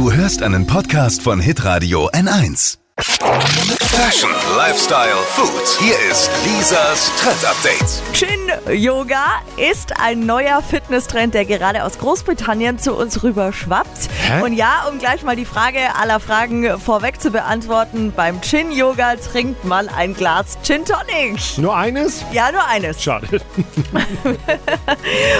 Du 0.00 0.10
hörst 0.10 0.42
einen 0.42 0.66
Podcast 0.66 1.20
von 1.20 1.40
Hitradio 1.40 2.08
N1. 2.08 2.79
Fashion, 3.02 4.30
Lifestyle, 4.56 5.16
Food. 5.28 5.48
Hier 5.78 5.94
ist 6.10 6.30
Lisas 6.44 7.10
Trend 7.18 7.44
Update. 7.46 8.02
Chin 8.12 8.74
Yoga 8.76 9.40
ist 9.56 9.98
ein 9.98 10.26
neuer 10.26 10.62
Fitnesstrend, 10.62 11.32
der 11.32 11.46
gerade 11.46 11.84
aus 11.84 11.98
Großbritannien 11.98 12.78
zu 12.78 12.94
uns 12.94 13.22
rüber 13.22 13.54
schwappt. 13.54 14.10
Hä? 14.26 14.42
Und 14.42 14.52
ja, 14.52 14.86
um 14.90 14.98
gleich 14.98 15.22
mal 15.22 15.34
die 15.34 15.46
Frage 15.46 15.94
aller 15.98 16.20
Fragen 16.20 16.78
vorweg 16.78 17.20
zu 17.22 17.30
beantworten, 17.30 18.12
beim 18.14 18.42
Chin 18.42 18.70
Yoga 18.70 19.16
trinkt 19.16 19.64
man 19.64 19.88
ein 19.88 20.12
Glas 20.12 20.58
Gin 20.62 20.84
Tonic. 20.84 21.56
Nur 21.56 21.74
eines? 21.74 22.22
Ja, 22.32 22.52
nur 22.52 22.66
eines. 22.66 23.02
Schade. 23.02 23.26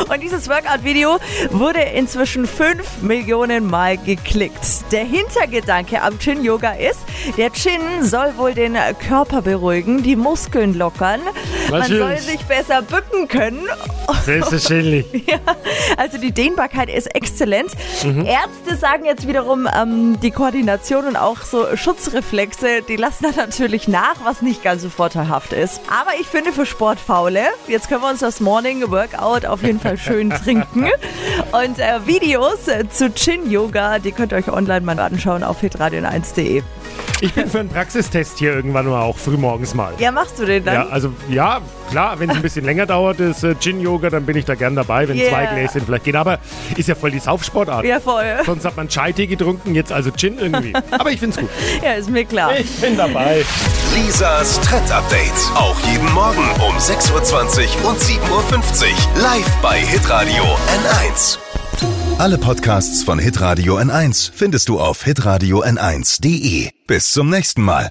Und 0.09 0.23
dieses 0.23 0.49
Workout-Video 0.49 1.19
wurde 1.51 1.81
inzwischen 1.81 2.47
5 2.47 3.03
Millionen 3.03 3.67
Mal 3.67 3.99
geklickt. 3.99 4.91
Der 4.93 5.05
Hintergedanke 5.05 6.01
am 6.01 6.19
Chin 6.19 6.43
Yoga 6.43 6.73
ist, 6.73 7.01
der 7.37 7.50
Chin 7.53 8.03
soll 8.03 8.37
wohl 8.37 8.55
den 8.55 8.77
Körper 9.07 9.43
beruhigen, 9.43 10.03
die 10.03 10.17
Muskeln 10.17 10.75
lockern. 10.75 11.21
Man 11.71 11.87
soll 11.87 12.19
sich 12.19 12.41
besser 12.45 12.83
bücken 12.83 13.29
können. 13.29 13.63
Selbstverständlich. 14.25 15.07
Ja, 15.31 15.39
also 15.97 16.19
die 16.19 16.33
Dehnbarkeit 16.33 16.89
ist 16.89 17.15
exzellent. 17.15 17.71
Ärzte 18.03 18.77
sagen 18.77 19.05
jetzt 19.05 19.29
wiederum, 19.29 19.69
ähm, 19.81 20.19
die 20.21 20.31
Koordination 20.31 21.07
und 21.07 21.17
auch 21.17 21.43
so 21.43 21.77
Schutzreflexe, 21.77 22.83
die 22.89 22.97
lassen 22.97 23.25
da 23.25 23.43
natürlich 23.43 23.87
nach, 23.87 24.17
was 24.25 24.43
nicht 24.43 24.65
ganz 24.65 24.83
so 24.83 24.89
vorteilhaft 24.89 25.53
ist. 25.53 25.81
Aber 25.89 26.11
ich 26.21 26.27
finde 26.27 26.53
für 26.53 26.67
Sportfaule, 26.67 27.43
jetzt 27.69 27.89
können 27.89 28.03
wir 28.03 28.11
uns 28.11 28.21
das 28.21 28.41
Morning 28.41 28.91
Workout 28.91 29.47
auf 29.47 29.63
jeden 29.63 29.79
Fall 29.79 29.99
schön 29.99 30.31
trinken. 30.45 30.89
Und 31.53 31.79
äh, 31.79 32.07
Videos 32.07 32.67
äh, 32.67 32.89
zu 32.89 33.13
Chin 33.15 33.49
Yoga, 33.51 33.99
die 33.99 34.13
könnt 34.13 34.33
ihr 34.33 34.39
euch 34.39 34.49
online 34.49 34.81
mal 34.81 34.99
anschauen 34.99 35.45
auf 35.45 35.63
hitradion1.de. 35.63 36.63
Ich 37.21 37.35
bin 37.35 37.49
für 37.49 37.61
einen 37.61 37.69
Praxistest 37.69 38.39
hier 38.39 38.55
irgendwann 38.55 38.87
mal 38.87 39.03
auch 39.03 39.17
frühmorgens 39.17 39.75
mal. 39.75 39.93
Ja, 39.99 40.11
machst 40.11 40.39
du 40.39 40.47
den 40.47 40.65
dann? 40.65 40.75
Ja, 40.75 40.87
also 40.89 41.13
ja, 41.61 41.91
klar, 41.91 42.19
wenn 42.21 42.31
es 42.31 42.37
ein 42.37 42.43
bisschen 42.43 42.65
länger 42.65 42.87
dauert, 42.87 43.21
das 43.21 43.43
äh, 43.45 43.55
Gin-Yoga, 43.59 44.11
dann 44.11 44.25
bin 44.27 44.37
ich 44.37 44.45
da 44.45 44.55
gern 44.55 44.75
dabei, 44.77 45.09
wenn 45.09 45.17
Yeah. 45.17 45.31
zwei 45.31 45.47
Gläschen 45.47 45.83
vielleicht 45.85 46.05
gehen. 46.05 46.17
Aber 46.17 46.39
ist 46.77 46.89
ja 46.89 46.95
voll 46.95 47.11
die 47.11 47.19
Saufsportart. 47.19 47.85
Ja, 47.85 48.01
voll. 48.01 48.25
Sonst 48.47 48.65
hat 48.65 48.77
man 48.77 48.89
Chai-Tee 48.89 49.27
getrunken, 49.27 49.75
jetzt 49.75 49.93
also 49.93 50.11
Gin 50.11 50.39
irgendwie. 50.39 50.73
Aber 50.91 51.11
ich 51.11 51.21
find's 51.21 51.37
gut. 51.37 51.49
Ja, 51.83 51.93
ist 51.95 52.11
mir 52.11 52.25
klar. 52.25 52.59
Ich 52.59 52.71
bin 52.81 52.97
dabei. 52.97 53.45
Lisas 53.95 54.61
Trend 54.61 54.91
Update. 54.91 55.33
Auch 55.55 55.79
jeden 55.91 56.13
Morgen 56.13 56.49
um 56.67 56.77
6.20 56.77 57.83
Uhr 57.83 57.91
und 57.91 57.99
7.50 57.99 58.31
Uhr. 58.31 59.23
Live 59.23 59.57
bei 59.63 59.79
Hitradio 59.79 60.43
N1. 60.43 61.39
Alle 62.19 62.37
Podcasts 62.39 63.03
von 63.03 63.19
Hitradio 63.19 63.79
N1 63.79 64.31
findest 64.35 64.69
du 64.69 64.79
auf 64.79 65.03
hitradio 65.05 65.63
n1.de. 65.65 66.71
Bis 66.87 67.11
zum 67.13 67.31
nächsten 67.31 67.63
Mal. 67.63 67.91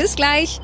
Bis 0.00 0.16
gleich. 0.16 0.62